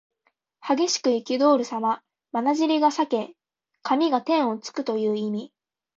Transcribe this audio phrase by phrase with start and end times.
[0.67, 2.01] 激しくいきどおるさま。
[2.31, 3.35] まなじりが裂け
[3.83, 5.53] 髪が天をつくという意味。